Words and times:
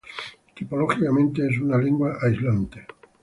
Tipológicamente 0.55 1.45
es 1.47 1.59
una 1.59 1.77
lengua 1.77 2.17
aislante. 2.23 2.87